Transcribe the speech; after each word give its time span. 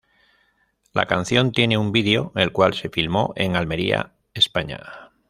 La 0.93 1.05
canción 1.05 1.51
tiene 1.51 1.77
un 1.77 1.91
video, 1.91 2.31
el 2.35 2.51
cual 2.51 2.73
se 2.73 2.89
filmó 2.89 3.33
en 3.35 3.55
Almería, 3.55 4.13
España. 4.33 4.79